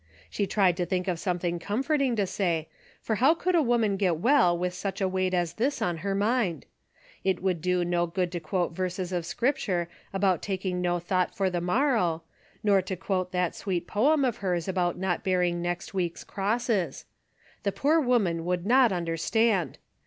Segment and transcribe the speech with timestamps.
[0.31, 2.67] She tried to think of something comforting to say,
[3.03, 6.15] for how could a woman get well Avith such a weight as this on her
[6.15, 6.65] mind?
[7.23, 11.51] It Avould do no good to quote verses of Scripture about taking no thought for
[11.51, 12.23] the morrow,
[12.63, 17.05] nor to quote that sweet poem of hers about not bear ing next week's crosses.
[17.61, 19.77] The poor Avoman would not understand.